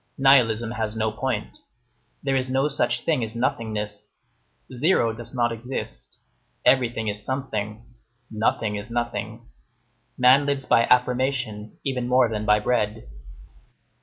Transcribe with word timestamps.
Nihilism 0.17 0.71
has 0.71 0.95
no 0.95 1.11
point. 1.11 1.55
There 2.23 2.35
is 2.35 2.49
no 2.49 2.67
such 2.67 3.05
thing 3.05 3.23
as 3.23 3.35
nothingness. 3.35 4.15
Zero 4.75 5.13
does 5.13 5.31
not 5.31 5.51
exist. 5.51 6.17
Everything 6.65 7.07
is 7.07 7.23
something. 7.23 7.85
Nothing 8.31 8.77
is 8.77 8.89
nothing. 8.89 9.47
Man 10.17 10.47
lives 10.47 10.65
by 10.65 10.87
affirmation 10.89 11.77
even 11.85 12.07
more 12.07 12.29
than 12.29 12.47
by 12.47 12.57
bread. 12.59 13.09